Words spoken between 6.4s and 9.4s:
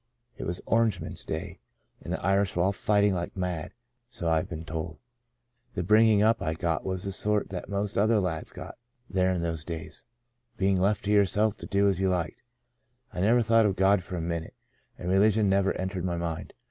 I got was the sort that most other lads got there